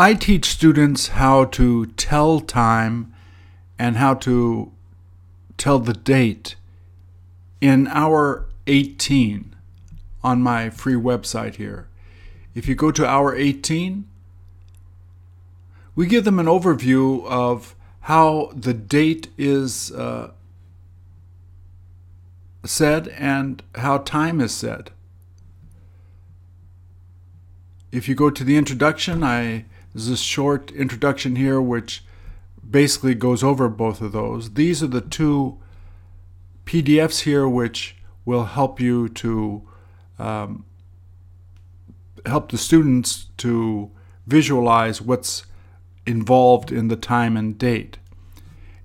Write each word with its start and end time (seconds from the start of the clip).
I 0.00 0.14
teach 0.14 0.46
students 0.46 1.08
how 1.08 1.44
to 1.60 1.84
tell 1.84 2.40
time 2.40 3.12
and 3.78 3.98
how 3.98 4.14
to 4.14 4.72
tell 5.58 5.78
the 5.78 5.92
date 5.92 6.54
in 7.60 7.86
hour 7.88 8.46
18 8.66 9.54
on 10.24 10.40
my 10.40 10.70
free 10.70 10.94
website 10.94 11.56
here. 11.56 11.86
If 12.54 12.66
you 12.66 12.74
go 12.74 12.90
to 12.90 13.06
hour 13.06 13.36
18, 13.36 14.08
we 15.94 16.06
give 16.06 16.24
them 16.24 16.38
an 16.38 16.46
overview 16.46 17.26
of 17.26 17.76
how 18.00 18.52
the 18.56 18.72
date 18.72 19.28
is 19.36 19.92
uh, 19.92 20.30
said 22.64 23.08
and 23.08 23.62
how 23.74 23.98
time 23.98 24.40
is 24.40 24.54
said. 24.54 24.92
If 27.92 28.08
you 28.08 28.14
go 28.14 28.30
to 28.30 28.42
the 28.42 28.56
introduction, 28.56 29.22
I 29.22 29.66
there's 29.92 30.08
a 30.08 30.16
short 30.16 30.70
introduction 30.72 31.36
here 31.36 31.60
which 31.60 32.04
basically 32.68 33.14
goes 33.14 33.42
over 33.42 33.68
both 33.68 34.00
of 34.00 34.12
those. 34.12 34.54
These 34.54 34.82
are 34.82 34.88
the 34.88 35.00
two 35.00 35.58
PDFs 36.64 37.22
here 37.22 37.48
which 37.48 37.96
will 38.24 38.44
help 38.44 38.80
you 38.80 39.08
to 39.08 39.68
um, 40.18 40.64
help 42.26 42.50
the 42.50 42.58
students 42.58 43.26
to 43.38 43.90
visualize 44.26 45.00
what's 45.00 45.44
involved 46.06 46.70
in 46.70 46.88
the 46.88 46.96
time 46.96 47.36
and 47.36 47.58
date. 47.58 47.98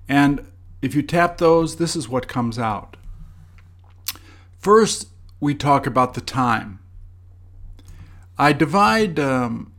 And 0.08 0.46
if 0.82 0.94
you 0.94 1.02
tap 1.02 1.38
those, 1.38 1.76
this 1.76 1.96
is 1.96 2.08
what 2.08 2.28
comes 2.28 2.58
out. 2.58 2.96
First, 4.58 5.08
we 5.40 5.54
talk 5.54 5.86
about 5.86 6.14
the 6.14 6.20
time. 6.20 6.80
I 8.38 8.52
divide, 8.52 9.18
um, 9.18 9.72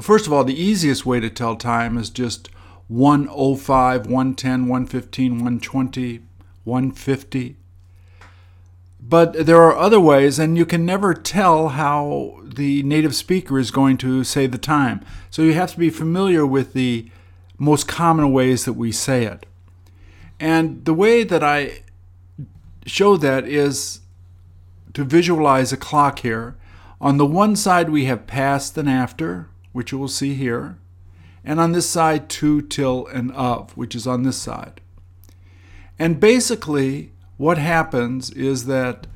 first 0.00 0.26
of 0.26 0.32
all, 0.32 0.44
the 0.44 0.60
easiest 0.60 1.04
way 1.04 1.20
to 1.20 1.30
tell 1.30 1.56
time 1.56 1.96
is 1.96 2.10
just 2.10 2.48
105, 2.88 4.06
110, 4.06 4.60
115, 4.68 5.32
120, 5.32 6.20
150. 6.64 7.56
But 9.00 9.46
there 9.46 9.60
are 9.62 9.76
other 9.76 10.00
ways, 10.00 10.38
and 10.38 10.56
you 10.56 10.64
can 10.64 10.86
never 10.86 11.12
tell 11.12 11.70
how 11.70 12.40
the 12.44 12.82
native 12.84 13.14
speaker 13.14 13.58
is 13.58 13.70
going 13.70 13.96
to 13.98 14.24
say 14.24 14.46
the 14.46 14.58
time. 14.58 15.04
So 15.30 15.42
you 15.42 15.54
have 15.54 15.72
to 15.72 15.78
be 15.78 15.90
familiar 15.90 16.46
with 16.46 16.72
the 16.72 17.10
most 17.58 17.88
common 17.88 18.32
ways 18.32 18.64
that 18.64 18.74
we 18.74 18.92
say 18.92 19.24
it. 19.24 19.46
And 20.38 20.84
the 20.84 20.94
way 20.94 21.24
that 21.24 21.42
I 21.42 21.82
show 22.86 23.16
that 23.16 23.46
is 23.46 24.00
to 24.94 25.04
visualize 25.04 25.72
a 25.72 25.76
clock 25.76 26.20
here. 26.20 26.56
On 27.00 27.16
the 27.16 27.26
one 27.26 27.56
side, 27.56 27.90
we 27.90 28.04
have 28.04 28.26
past 28.26 28.76
and 28.78 28.88
after, 28.88 29.48
which 29.72 29.92
you 29.92 29.98
will 29.98 30.08
see 30.08 30.34
here. 30.34 30.78
And 31.44 31.58
on 31.58 31.72
this 31.72 31.88
side, 31.88 32.28
to, 32.30 32.62
till, 32.62 33.06
and 33.08 33.32
of, 33.32 33.76
which 33.76 33.94
is 33.94 34.06
on 34.06 34.22
this 34.22 34.36
side. 34.36 34.80
And 35.98 36.20
basically, 36.20 37.12
what 37.36 37.58
happens 37.58 38.30
is 38.30 38.66
that 38.66 39.06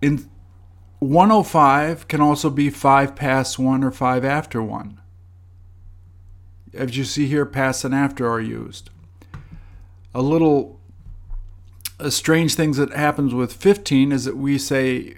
in 0.00 0.28
105 1.00 2.08
can 2.08 2.20
also 2.20 2.48
be 2.48 2.70
5 2.70 3.14
past 3.14 3.58
1 3.58 3.84
or 3.84 3.90
5 3.90 4.24
after 4.24 4.62
1. 4.62 5.00
As 6.72 6.96
you 6.96 7.04
see 7.04 7.26
here, 7.26 7.46
past 7.46 7.84
and 7.84 7.94
after 7.94 8.28
are 8.28 8.40
used. 8.40 8.90
A 10.14 10.22
little 10.22 10.80
a 11.98 12.10
strange 12.10 12.54
thing 12.54 12.72
that 12.72 12.92
happens 12.92 13.32
with 13.32 13.52
15 13.52 14.12
is 14.12 14.24
that 14.24 14.36
we 14.36 14.58
say 14.58 15.14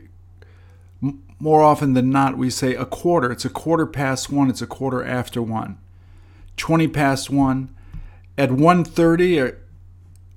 more 1.38 1.62
often 1.62 1.94
than 1.94 2.10
not 2.10 2.38
we 2.38 2.50
say 2.50 2.74
a 2.74 2.86
quarter. 2.86 3.30
It's 3.30 3.44
a 3.44 3.50
quarter 3.50 3.86
past 3.86 4.30
1 4.30 4.48
it's 4.50 4.62
a 4.62 4.66
quarter 4.66 5.04
after 5.04 5.42
1 5.42 5.78
20 6.56 6.88
past 6.88 7.30
1 7.30 7.74
at 8.38 8.50
1:30 8.50 9.56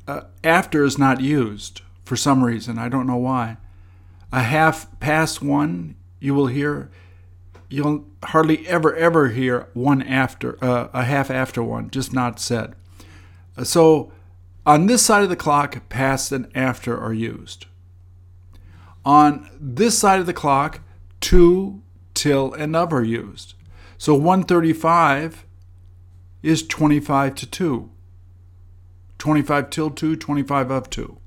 uh, 0.07 0.21
after 0.43 0.83
is 0.83 0.97
not 0.97 1.21
used 1.21 1.81
for 2.03 2.15
some 2.15 2.43
reason. 2.43 2.77
I 2.77 2.89
don't 2.89 3.07
know 3.07 3.17
why. 3.17 3.57
A 4.31 4.43
half 4.43 4.87
past 4.99 5.41
1 5.41 5.95
you 6.19 6.33
will 6.33 6.47
hear 6.47 6.89
you'll 7.69 8.05
hardly 8.23 8.67
ever 8.67 8.95
ever 8.95 9.29
hear 9.29 9.69
one 9.73 10.01
after 10.01 10.63
uh, 10.63 10.89
a 10.93 11.03
half 11.03 11.29
after 11.31 11.63
one 11.63 11.89
just 11.89 12.13
not 12.13 12.39
said. 12.39 12.75
So 13.63 14.11
on 14.65 14.85
this 14.85 15.03
side 15.03 15.23
of 15.23 15.29
the 15.29 15.35
clock, 15.35 15.89
past 15.89 16.31
and 16.31 16.47
after 16.53 16.99
are 16.99 17.13
used. 17.13 17.65
On 19.05 19.49
this 19.59 19.97
side 19.97 20.19
of 20.19 20.25
the 20.25 20.33
clock, 20.33 20.81
to, 21.29 21.79
till, 22.15 22.51
and 22.53 22.75
of 22.75 22.91
are 22.91 23.03
used. 23.03 23.53
So 23.99 24.15
135 24.15 25.45
is 26.41 26.65
25 26.65 27.35
to 27.35 27.45
2. 27.45 27.89
25 29.19 29.69
till 29.69 29.91
2, 29.91 30.15
25 30.15 30.71
of 30.71 30.89
2. 30.89 31.17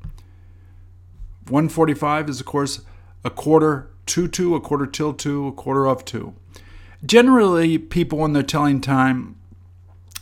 145 1.46 2.28
is, 2.28 2.40
of 2.40 2.46
course, 2.46 2.80
a 3.22 3.30
quarter 3.30 3.90
to 4.06 4.26
2, 4.26 4.56
a 4.56 4.60
quarter 4.60 4.86
till 4.86 5.12
2, 5.12 5.46
a 5.46 5.52
quarter 5.52 5.86
of 5.86 6.04
2. 6.04 6.34
Generally, 7.06 7.78
people, 7.78 8.18
when 8.18 8.32
they're 8.32 8.42
telling 8.42 8.80
time, 8.80 9.36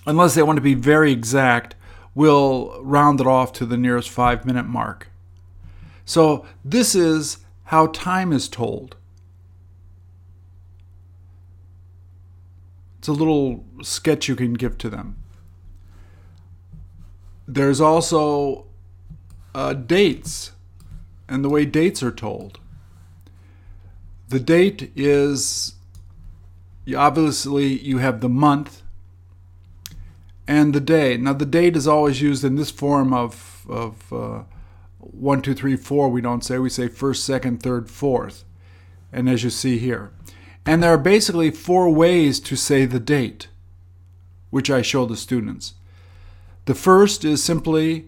unless 0.06 0.34
they 0.34 0.42
want 0.42 0.58
to 0.58 0.62
be 0.62 0.74
very 0.74 1.10
exact, 1.10 1.74
will 2.14 2.78
round 2.82 3.18
it 3.18 3.26
off 3.26 3.50
to 3.54 3.64
the 3.64 3.78
nearest 3.78 4.10
five 4.10 4.44
minute 4.44 4.66
mark. 4.66 5.08
So, 6.04 6.44
this 6.62 6.94
is 6.94 7.38
how 7.64 7.86
time 7.86 8.30
is 8.30 8.46
told. 8.46 8.96
It's 13.00 13.08
a 13.08 13.12
little 13.12 13.64
sketch 13.80 14.28
you 14.28 14.36
can 14.36 14.52
give 14.52 14.76
to 14.76 14.90
them. 14.90 15.16
There's 17.48 17.80
also 17.80 18.66
uh, 19.54 19.72
dates 19.72 20.52
and 21.26 21.42
the 21.42 21.48
way 21.48 21.64
dates 21.64 22.02
are 22.02 22.12
told. 22.12 22.60
The 24.28 24.38
date 24.38 24.92
is 24.94 25.76
obviously 26.94 27.78
you 27.78 27.98
have 27.98 28.20
the 28.20 28.28
month 28.28 28.82
and 30.46 30.74
the 30.74 30.80
day. 30.80 31.16
Now, 31.16 31.32
the 31.32 31.46
date 31.46 31.78
is 31.78 31.88
always 31.88 32.20
used 32.20 32.44
in 32.44 32.56
this 32.56 32.70
form 32.70 33.14
of, 33.14 33.64
of 33.66 34.12
uh, 34.12 34.42
one, 34.98 35.40
two, 35.40 35.54
three, 35.54 35.74
four. 35.74 36.10
We 36.10 36.20
don't 36.20 36.44
say, 36.44 36.58
we 36.58 36.68
say 36.68 36.88
first, 36.88 37.24
second, 37.24 37.62
third, 37.62 37.88
fourth. 37.88 38.44
And 39.10 39.26
as 39.26 39.42
you 39.42 39.48
see 39.48 39.78
here. 39.78 40.10
And 40.66 40.82
there 40.82 40.92
are 40.92 40.98
basically 40.98 41.50
four 41.50 41.90
ways 41.90 42.38
to 42.40 42.56
say 42.56 42.84
the 42.84 43.00
date, 43.00 43.48
which 44.50 44.70
I 44.70 44.82
show 44.82 45.06
the 45.06 45.16
students. 45.16 45.74
The 46.66 46.74
first 46.74 47.24
is 47.24 47.42
simply 47.42 48.06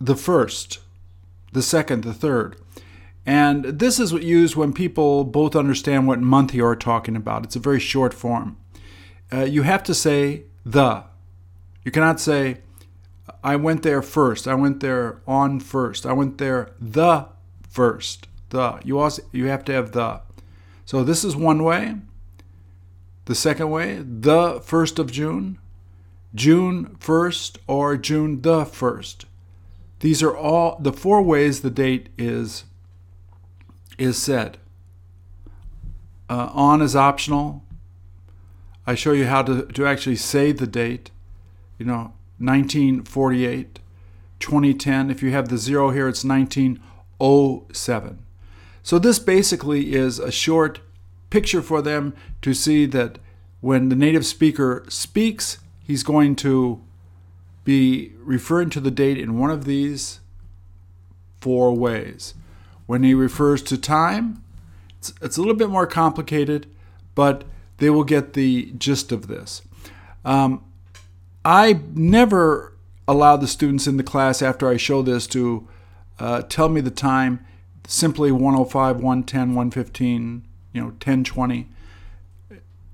the 0.00 0.16
first, 0.16 0.78
the 1.52 1.62
second, 1.62 2.04
the 2.04 2.14
third. 2.14 2.56
And 3.26 3.64
this 3.64 4.00
is 4.00 4.12
what 4.12 4.22
used 4.22 4.56
when 4.56 4.72
people 4.72 5.24
both 5.24 5.54
understand 5.54 6.06
what 6.06 6.20
month 6.20 6.54
you 6.54 6.64
are 6.64 6.76
talking 6.76 7.16
about. 7.16 7.44
It's 7.44 7.56
a 7.56 7.60
very 7.60 7.80
short 7.80 8.14
form. 8.14 8.56
Uh, 9.32 9.44
you 9.44 9.62
have 9.62 9.82
to 9.84 9.94
say 9.94 10.44
the. 10.64 11.04
You 11.84 11.90
cannot 11.90 12.20
say, 12.20 12.58
I 13.44 13.56
went 13.56 13.82
there 13.82 14.02
first. 14.02 14.48
I 14.48 14.54
went 14.54 14.80
there 14.80 15.20
on 15.26 15.60
first. 15.60 16.06
I 16.06 16.12
went 16.12 16.38
there 16.38 16.70
the 16.80 17.26
first. 17.68 18.28
The. 18.50 18.80
You 18.84 18.98
also 18.98 19.22
you 19.32 19.46
have 19.46 19.64
to 19.66 19.72
have 19.72 19.92
the. 19.92 20.22
So 20.90 21.04
this 21.04 21.22
is 21.22 21.36
one 21.36 21.62
way. 21.62 21.94
The 23.26 23.36
second 23.36 23.70
way, 23.70 24.02
the 24.02 24.60
first 24.60 24.98
of 24.98 25.12
June, 25.12 25.60
June 26.34 26.96
first, 26.98 27.58
or 27.68 27.96
June 27.96 28.42
the 28.42 28.64
first. 28.64 29.26
These 30.00 30.20
are 30.20 30.36
all 30.36 30.76
the 30.80 30.92
four 30.92 31.22
ways 31.22 31.60
the 31.60 31.70
date 31.70 32.08
is 32.18 32.64
is 33.98 34.20
said. 34.20 34.58
Uh, 36.28 36.50
on 36.52 36.82
is 36.82 36.96
optional. 36.96 37.62
I 38.84 38.96
show 38.96 39.12
you 39.12 39.26
how 39.26 39.44
to, 39.44 39.66
to 39.66 39.86
actually 39.86 40.16
say 40.16 40.50
the 40.50 40.66
date. 40.66 41.12
You 41.78 41.86
know, 41.86 42.14
1948, 42.38 43.78
2010. 44.40 45.08
If 45.08 45.22
you 45.22 45.30
have 45.30 45.50
the 45.50 45.56
zero 45.56 45.90
here, 45.90 46.08
it's 46.08 46.24
1907. 46.24 48.26
So 48.82 48.98
this 48.98 49.18
basically 49.18 49.94
is 49.94 50.18
a 50.18 50.32
short 50.32 50.80
picture 51.28 51.62
for 51.62 51.80
them 51.82 52.14
to 52.42 52.54
see 52.54 52.86
that 52.86 53.18
when 53.60 53.88
the 53.88 53.96
native 53.96 54.26
speaker 54.26 54.84
speaks, 54.88 55.58
he's 55.82 56.02
going 56.02 56.36
to 56.36 56.82
be 57.64 58.12
referring 58.22 58.70
to 58.70 58.80
the 58.80 58.90
date 58.90 59.18
in 59.18 59.38
one 59.38 59.50
of 59.50 59.64
these 59.64 60.20
four 61.40 61.72
ways. 61.76 62.34
When 62.86 63.02
he 63.02 63.14
refers 63.14 63.62
to 63.64 63.78
time, 63.78 64.42
it's, 64.98 65.12
it's 65.22 65.36
a 65.36 65.40
little 65.40 65.54
bit 65.54 65.70
more 65.70 65.86
complicated, 65.86 66.66
but 67.14 67.44
they 67.78 67.90
will 67.90 68.04
get 68.04 68.32
the 68.32 68.72
gist 68.78 69.12
of 69.12 69.26
this. 69.28 69.62
Um, 70.24 70.64
I 71.44 71.80
never 71.94 72.74
allow 73.08 73.36
the 73.36 73.48
students 73.48 73.86
in 73.86 73.96
the 73.96 74.02
class 74.02 74.42
after 74.42 74.68
I 74.68 74.76
show 74.76 75.02
this 75.02 75.26
to 75.28 75.68
uh, 76.18 76.42
tell 76.42 76.68
me 76.68 76.80
the 76.80 76.90
time, 76.90 77.44
simply 77.86 78.30
105, 78.30 78.96
110, 78.96 79.40
115, 79.48 80.46
you 80.72 80.80
know, 80.80 80.86
1020. 80.88 81.68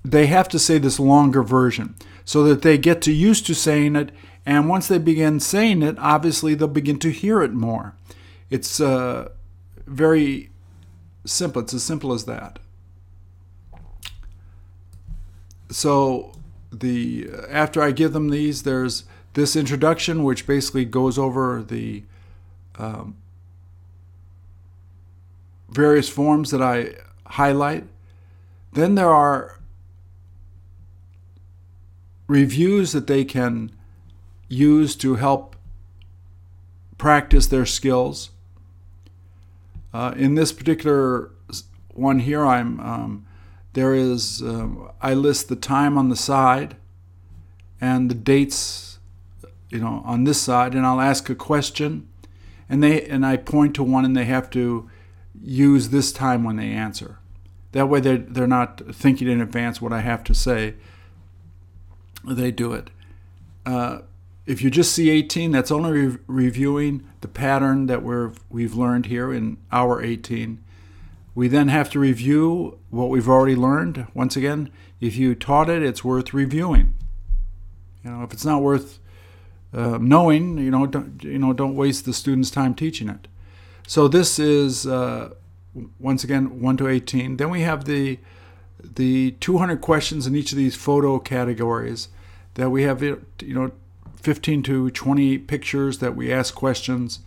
they 0.03 0.27
have 0.27 0.47
to 0.47 0.57
say 0.57 0.77
this 0.77 0.99
longer 0.99 1.43
version 1.43 1.95
so 2.23 2.43
that 2.43 2.61
they 2.61 2.77
get 2.77 3.01
to 3.01 3.11
used 3.11 3.45
to 3.45 3.53
saying 3.53 3.95
it. 3.95 4.11
And 4.45 4.69
once 4.69 4.87
they 4.87 4.97
begin 4.97 5.39
saying 5.39 5.83
it, 5.83 5.97
obviously 5.99 6.55
they'll 6.55 6.67
begin 6.67 6.99
to 6.99 7.11
hear 7.11 7.41
it 7.41 7.53
more. 7.53 7.95
It's 8.49 8.79
uh, 8.79 9.29
very 9.85 10.49
simple. 11.25 11.61
It's 11.61 11.73
as 11.73 11.83
simple 11.83 12.13
as 12.13 12.25
that. 12.25 12.59
So 15.69 16.33
the 16.71 17.29
after 17.49 17.81
I 17.81 17.91
give 17.91 18.13
them 18.13 18.29
these, 18.29 18.63
there's 18.63 19.03
this 19.33 19.55
introduction, 19.55 20.23
which 20.23 20.47
basically 20.47 20.85
goes 20.85 21.17
over 21.17 21.61
the 21.61 22.03
um, 22.77 23.15
various 25.69 26.09
forms 26.09 26.51
that 26.51 26.61
I 26.61 26.95
highlight. 27.25 27.85
Then 28.73 28.95
there 28.95 29.13
are 29.13 29.59
reviews 32.27 32.91
that 32.91 33.07
they 33.07 33.25
can 33.25 33.71
use 34.49 34.95
to 34.97 35.15
help 35.15 35.55
practice 36.97 37.47
their 37.47 37.65
skills. 37.65 38.31
Uh, 39.93 40.13
in 40.15 40.35
this 40.35 40.51
particular 40.51 41.31
one 41.93 42.19
here, 42.19 42.45
I'm 42.45 42.79
um, 42.79 43.25
there 43.73 43.93
is 43.93 44.41
um, 44.41 44.91
I 45.01 45.13
list 45.13 45.49
the 45.49 45.55
time 45.55 45.97
on 45.97 46.09
the 46.09 46.15
side 46.15 46.75
and 47.79 48.09
the 48.09 48.15
dates, 48.15 48.99
you 49.69 49.79
know, 49.79 50.01
on 50.05 50.23
this 50.23 50.41
side, 50.41 50.73
and 50.73 50.85
I'll 50.85 51.01
ask 51.01 51.29
a 51.29 51.35
question, 51.35 52.07
and 52.69 52.83
they 52.83 53.03
and 53.07 53.25
I 53.25 53.37
point 53.37 53.75
to 53.75 53.83
one, 53.83 54.05
and 54.05 54.15
they 54.15 54.25
have 54.25 54.49
to 54.51 54.89
use 55.41 55.89
this 55.89 56.11
time 56.11 56.43
when 56.43 56.55
they 56.55 56.71
answer. 56.71 57.19
That 57.73 57.89
way, 57.89 57.99
they're 57.99 58.17
they're 58.17 58.47
not 58.47 58.81
thinking 58.95 59.27
in 59.27 59.41
advance 59.41 59.81
what 59.81 59.93
I 59.93 60.01
have 60.01 60.23
to 60.25 60.33
say. 60.33 60.75
They 62.25 62.51
do 62.51 62.73
it. 62.73 62.89
Uh, 63.65 63.99
if 64.47 64.61
you 64.61 64.71
just 64.71 64.93
see 64.93 65.09
18, 65.09 65.51
that's 65.51 65.71
only 65.71 65.91
re- 65.91 66.17
reviewing 66.25 67.07
the 67.19 67.27
pattern 67.27 67.87
that 67.87 68.01
we're, 68.01 68.31
we've 68.49 68.73
learned 68.73 69.07
here 69.07 69.33
in 69.33 69.57
hour 69.73 70.01
18. 70.01 70.63
We 71.35 71.49
then 71.49 71.67
have 71.67 71.89
to 71.91 71.99
review 71.99 72.79
what 72.89 73.09
we've 73.09 73.27
already 73.27 73.57
learned. 73.57 74.07
Once 74.13 74.37
again, 74.37 74.71
if 75.01 75.17
you 75.17 75.35
taught 75.35 75.69
it, 75.69 75.83
it's 75.83 76.03
worth 76.03 76.33
reviewing. 76.33 76.95
You 78.03 78.11
know, 78.11 78.23
if 78.23 78.31
it's 78.31 78.45
not 78.45 78.61
worth 78.61 78.99
uh, 79.73 79.99
knowing, 80.01 80.57
you 80.57 80.71
know, 80.71 80.87
don't, 80.87 81.21
you 81.23 81.37
know, 81.37 81.51
don't 81.51 81.75
waste 81.75 82.05
the 82.05 82.13
student's 82.13 82.49
time 82.49 82.73
teaching 82.73 83.09
it. 83.09 83.27
So 83.87 84.09
this 84.09 84.37
is 84.37 84.85
uh, 84.85 85.29
once 85.97 86.25
again 86.25 86.59
1 86.61 86.77
to 86.77 86.89
18. 86.89 87.37
Then 87.37 87.49
we 87.49 87.61
have 87.61 87.85
the 87.85 88.19
the 88.83 89.31
200 89.39 89.81
questions 89.81 90.27
in 90.27 90.35
each 90.35 90.51
of 90.51 90.57
these 90.57 90.75
photo 90.75 91.17
categories 91.19 92.09
that 92.55 92.69
we 92.69 92.83
have 92.83 93.01
you 93.01 93.23
know 93.41 93.71
15 94.17 94.61
to 94.63 94.91
20 94.91 95.37
pictures 95.39 95.99
that 95.99 96.17
we 96.17 96.31
ask 96.31 96.53
questions 96.53 97.19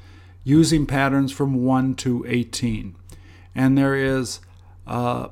using 0.45 0.85
patterns 0.85 1.33
from 1.33 1.65
1 1.65 1.95
to 1.95 2.27
18. 2.29 2.95
And 3.55 3.79
there 3.79 3.95
is 3.95 4.41
a 4.87 5.31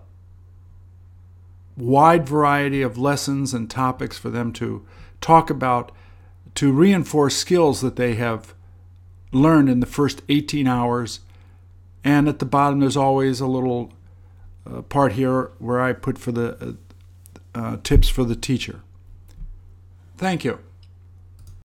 wide 1.77 2.27
variety 2.27 2.81
of 2.81 2.97
lessons 2.97 3.53
and 3.53 3.71
topics 3.71 4.17
for 4.17 4.31
them 4.31 4.51
to 4.55 4.87
talk 5.21 5.51
about 5.51 5.93
to 6.55 6.73
reinforce 6.73 7.37
skills 7.37 7.83
that 7.83 7.97
they 7.97 8.15
have 8.15 8.55
learned 9.33 9.69
in 9.69 9.81
the 9.81 9.87
first 9.87 10.23
18 10.29 10.67
hours. 10.67 11.21
And 12.05 12.29
at 12.29 12.39
the 12.39 12.45
bottom, 12.45 12.81
there's 12.81 12.97
always 12.97 13.41
a 13.41 13.47
little 13.47 13.93
uh, 14.67 14.83
part 14.83 15.13
here 15.13 15.51
where 15.59 15.81
I 15.81 15.93
put 15.93 16.19
for 16.19 16.33
the 16.33 16.79
uh, 17.55 17.59
uh, 17.59 17.77
tips 17.83 18.09
for 18.09 18.25
the 18.25 18.37
teacher. 18.37 18.81
Thank 20.17 20.45
you. 20.45 20.61